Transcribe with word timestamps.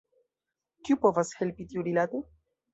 Kiu 0.87 0.97
povas 1.05 1.35
helpi 1.43 1.69
tiurilate? 1.75 2.27